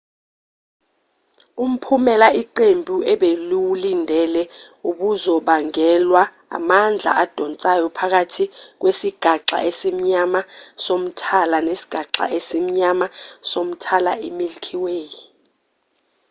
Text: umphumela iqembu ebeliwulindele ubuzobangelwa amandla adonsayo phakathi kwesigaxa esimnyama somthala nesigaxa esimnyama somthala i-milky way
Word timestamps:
umphumela 1.63 2.27
iqembu 2.41 2.95
ebeliwulindele 3.13 4.43
ubuzobangelwa 4.89 6.23
amandla 6.57 7.11
adonsayo 7.23 7.87
phakathi 7.97 8.45
kwesigaxa 8.79 9.57
esimnyama 9.69 10.41
somthala 10.85 11.57
nesigaxa 11.67 12.25
esimnyama 12.37 13.07
somthala 13.51 14.11
i-milky 14.27 14.75
way 14.83 15.07